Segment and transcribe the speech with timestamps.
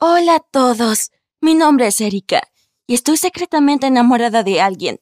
[0.00, 1.12] Hola a todos.
[1.40, 2.42] Mi nombre es Erika
[2.84, 5.00] y estoy secretamente enamorada de alguien.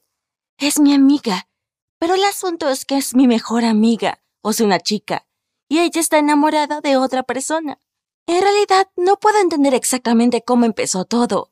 [0.59, 1.49] Es mi amiga.
[1.97, 5.25] Pero el asunto es que es mi mejor amiga, o sea, una chica,
[5.67, 7.79] y ella está enamorada de otra persona.
[8.27, 11.51] En realidad, no puedo entender exactamente cómo empezó todo.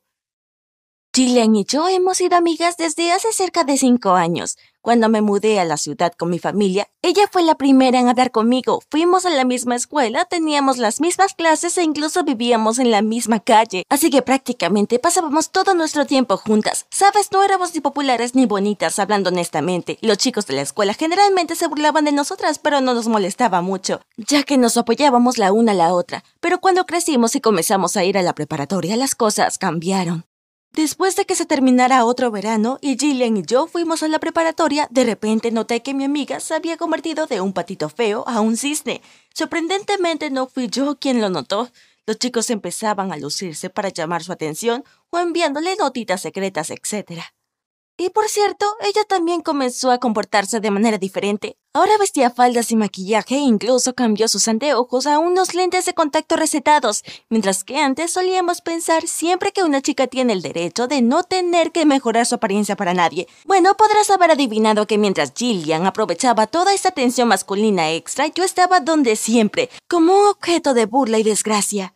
[1.12, 4.56] Gillian y yo hemos sido amigas desde hace cerca de cinco años.
[4.82, 8.32] Cuando me mudé a la ciudad con mi familia, ella fue la primera en hablar
[8.32, 8.82] conmigo.
[8.90, 13.38] Fuimos a la misma escuela, teníamos las mismas clases e incluso vivíamos en la misma
[13.38, 13.84] calle.
[13.88, 16.86] Así que prácticamente pasábamos todo nuestro tiempo juntas.
[16.90, 19.98] Sabes, no éramos ni populares ni bonitas, hablando honestamente.
[20.00, 24.00] Los chicos de la escuela generalmente se burlaban de nosotras, pero no nos molestaba mucho,
[24.16, 26.24] ya que nos apoyábamos la una a la otra.
[26.40, 30.24] Pero cuando crecimos y comenzamos a ir a la preparatoria, las cosas cambiaron.
[30.74, 34.88] Después de que se terminara otro verano y Gillian y yo fuimos a la preparatoria,
[34.90, 38.56] de repente noté que mi amiga se había convertido de un patito feo a un
[38.56, 39.02] cisne.
[39.34, 41.70] Sorprendentemente no fui yo quien lo notó.
[42.06, 47.20] Los chicos empezaban a lucirse para llamar su atención o enviándole notitas secretas, etc.
[47.98, 51.56] Y por cierto, ella también comenzó a comportarse de manera diferente.
[51.74, 56.36] Ahora vestía faldas y maquillaje e incluso cambió sus anteojos a unos lentes de contacto
[56.36, 61.22] recetados, mientras que antes solíamos pensar siempre que una chica tiene el derecho de no
[61.22, 63.26] tener que mejorar su apariencia para nadie.
[63.46, 68.80] Bueno, podrás haber adivinado que mientras Gillian aprovechaba toda esta atención masculina extra, yo estaba
[68.80, 71.94] donde siempre, como un objeto de burla y desgracia.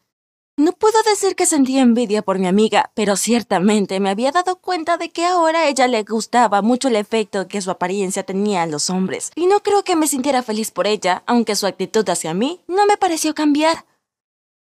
[0.58, 4.96] No puedo decir que sentía envidia por mi amiga, pero ciertamente me había dado cuenta
[4.96, 8.70] de que ahora a ella le gustaba mucho el efecto que su apariencia tenía en
[8.70, 12.32] los hombres, y no creo que me sintiera feliz por ella, aunque su actitud hacia
[12.32, 13.84] mí no me pareció cambiar.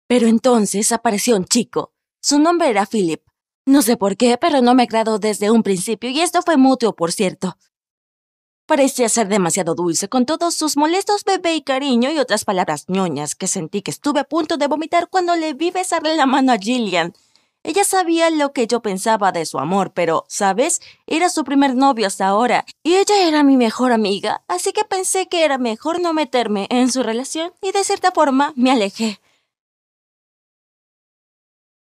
[0.08, 1.92] Pero entonces apareció un chico.
[2.24, 3.22] Su nombre era Philip.
[3.68, 6.96] No sé por qué, pero no me agradó desde un principio, y esto fue mutuo,
[6.96, 7.56] por cierto.
[8.66, 13.36] Parecía ser demasiado dulce con todos sus molestos bebé y cariño y otras palabras ñoñas
[13.36, 16.58] que sentí que estuve a punto de vomitar cuando le vi besarle la mano a
[16.58, 17.14] Gillian.
[17.64, 20.82] Ella sabía lo que yo pensaba de su amor, pero, ¿sabes?
[21.08, 25.28] Era su primer novio hasta ahora, y ella era mi mejor amiga, así que pensé
[25.28, 29.20] que era mejor no meterme en su relación y de cierta forma me alejé.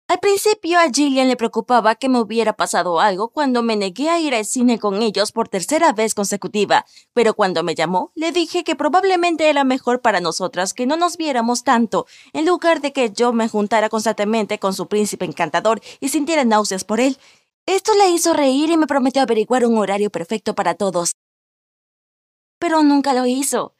[0.06, 4.20] Al principio a Gillian le preocupaba que me hubiera pasado algo cuando me negué a
[4.20, 6.84] ir al cine con ellos por tercera vez consecutiva,
[7.14, 11.16] pero cuando me llamó le dije que probablemente era mejor para nosotras que no nos
[11.16, 16.10] viéramos tanto, en lugar de que yo me juntara constantemente con su príncipe encantador y
[16.10, 17.16] sintiera náuseas por él.
[17.64, 21.12] Esto le hizo reír y me prometió averiguar un horario perfecto para todos.
[22.58, 23.74] Pero nunca lo hizo.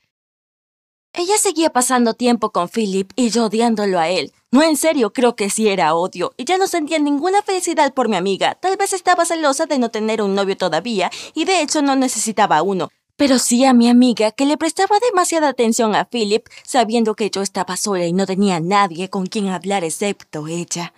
[1.13, 4.33] Ella seguía pasando tiempo con Philip y yo odiándolo a él.
[4.55, 6.33] No, en serio, creo que sí era odio.
[6.37, 8.55] Y ya no sentía ninguna felicidad por mi amiga.
[8.55, 12.63] Tal vez estaba celosa de no tener un novio todavía, y de hecho no necesitaba
[12.63, 12.93] uno.
[13.17, 17.43] Pero sí a mi amiga, que le prestaba demasiada atención a Philip, sabiendo que yo
[17.43, 20.95] estaba sola y no tenía nadie con quien hablar excepto ella.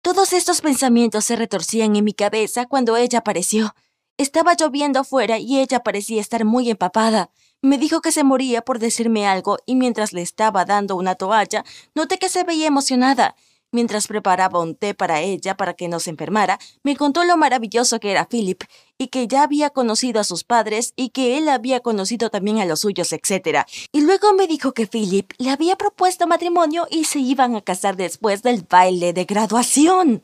[0.00, 3.74] Todos estos pensamientos se retorcían en mi cabeza cuando ella apareció.
[4.18, 7.30] Estaba lloviendo afuera y ella parecía estar muy empapada.
[7.60, 11.64] Me dijo que se moría por decirme algo y mientras le estaba dando una toalla,
[11.94, 13.34] noté que se veía emocionada.
[13.72, 18.00] Mientras preparaba un té para ella para que no se enfermara, me contó lo maravilloso
[18.00, 18.62] que era Philip
[18.96, 22.64] y que ya había conocido a sus padres y que él había conocido también a
[22.64, 23.66] los suyos, etc.
[23.92, 27.96] Y luego me dijo que Philip le había propuesto matrimonio y se iban a casar
[27.96, 30.22] después del baile de graduación.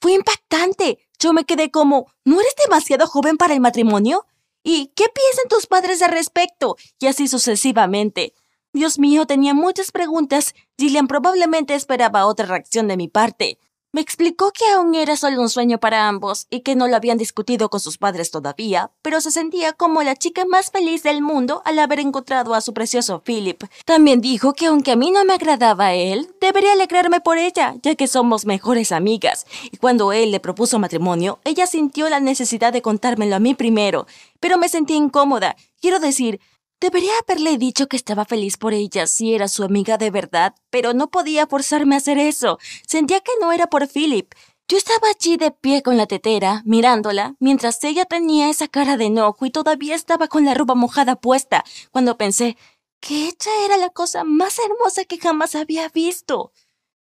[0.00, 0.98] Fue impactante.
[1.18, 4.26] Yo me quedé como, ¿no eres demasiado joven para el matrimonio?
[4.66, 6.76] ¿Y qué piensan tus padres al respecto?
[6.98, 8.34] Y así sucesivamente.
[8.72, 10.54] Dios mío, tenía muchas preguntas.
[10.78, 13.58] Gillian probablemente esperaba otra reacción de mi parte.
[13.94, 17.16] Me explicó que aún era solo un sueño para ambos y que no lo habían
[17.16, 21.62] discutido con sus padres todavía, pero se sentía como la chica más feliz del mundo
[21.64, 23.62] al haber encontrado a su precioso Philip.
[23.84, 27.76] También dijo que aunque a mí no me agradaba a él, debería alegrarme por ella,
[27.84, 29.46] ya que somos mejores amigas.
[29.70, 34.08] Y cuando él le propuso matrimonio, ella sintió la necesidad de contármelo a mí primero,
[34.40, 35.54] pero me sentí incómoda.
[35.80, 36.40] Quiero decir,
[36.84, 40.92] Debería haberle dicho que estaba feliz por ella si era su amiga de verdad, pero
[40.92, 42.58] no podía forzarme a hacer eso.
[42.86, 44.34] Sentía que no era por Philip.
[44.68, 49.06] Yo estaba allí de pie con la tetera, mirándola, mientras ella tenía esa cara de
[49.06, 52.58] enojo y todavía estaba con la ropa mojada puesta, cuando pensé
[53.00, 56.52] que ella era la cosa más hermosa que jamás había visto.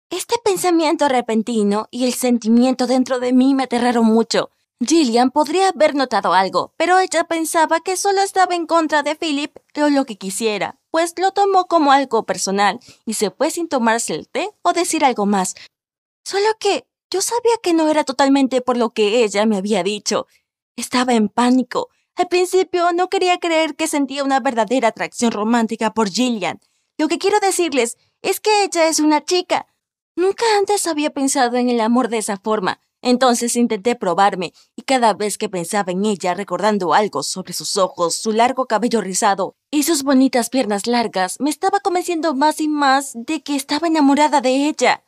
[0.08, 4.48] Este pensamiento repentino y el sentimiento dentro de mí me aterraron mucho.
[4.84, 9.56] Gillian podría haber notado algo, pero ella pensaba que solo estaba en contra de Philip
[9.74, 14.14] o lo que quisiera, pues lo tomó como algo personal y se fue sin tomarse
[14.14, 15.54] el té o decir algo más.
[16.24, 20.26] Solo que yo sabía que no era totalmente por lo que ella me había dicho.
[20.76, 21.88] Estaba en pánico.
[22.14, 26.60] Al principio no quería creer que sentía una verdadera atracción romántica por Gillian.
[26.98, 29.68] Lo que quiero decirles es que ella es una chica.
[30.16, 32.80] Nunca antes había pensado en el amor de esa forma.
[33.02, 38.16] Entonces intenté probarme, y cada vez que pensaba en ella recordando algo sobre sus ojos,
[38.16, 43.12] su largo cabello rizado y sus bonitas piernas largas, me estaba convenciendo más y más
[43.14, 45.04] de que estaba enamorada de ella.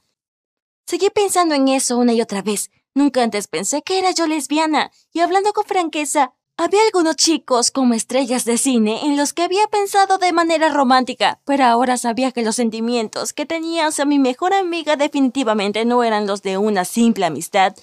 [0.86, 2.70] Seguí pensando en eso una y otra vez.
[2.94, 7.94] Nunca antes pensé que era yo lesbiana, y hablando con franqueza, había algunos chicos como
[7.94, 12.42] estrellas de cine en los que había pensado de manera romántica, pero ahora sabía que
[12.42, 17.26] los sentimientos que tenía hacia mi mejor amiga definitivamente no eran los de una simple
[17.26, 17.76] amistad.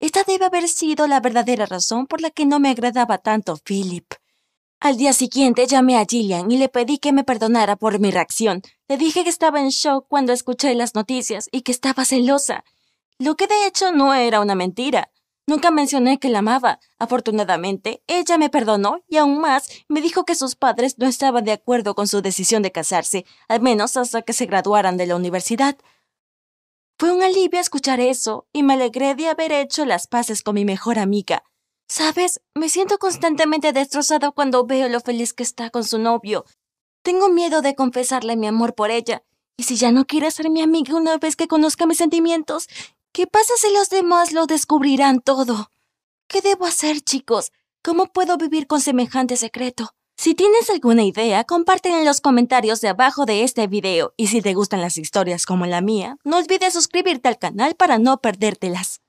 [0.00, 4.12] Esta debe haber sido la verdadera razón por la que no me agradaba tanto Philip.
[4.80, 8.60] Al día siguiente llamé a Gillian y le pedí que me perdonara por mi reacción.
[8.86, 12.64] Le dije que estaba en shock cuando escuché las noticias y que estaba celosa.
[13.18, 15.10] Lo que de hecho no era una mentira.
[15.50, 16.78] Nunca mencioné que la amaba.
[17.00, 21.50] Afortunadamente, ella me perdonó y aún más me dijo que sus padres no estaban de
[21.50, 25.76] acuerdo con su decisión de casarse, al menos hasta que se graduaran de la universidad.
[27.00, 30.64] Fue un alivio escuchar eso y me alegré de haber hecho las paces con mi
[30.64, 31.42] mejor amiga.
[31.88, 36.44] Sabes, me siento constantemente destrozado cuando veo lo feliz que está con su novio.
[37.02, 39.24] Tengo miedo de confesarle mi amor por ella.
[39.56, 42.68] Y si ya no quiere ser mi amiga una vez que conozca mis sentimientos,
[43.12, 45.72] ¿Qué pasa si los demás lo descubrirán todo?
[46.28, 47.50] ¿Qué debo hacer, chicos?
[47.82, 49.90] ¿Cómo puedo vivir con semejante secreto?
[50.16, 54.42] Si tienes alguna idea, compártela en los comentarios de abajo de este video y si
[54.42, 59.00] te gustan las historias como la mía, no olvides suscribirte al canal para no perdértelas.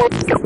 [0.00, 0.39] Let's go.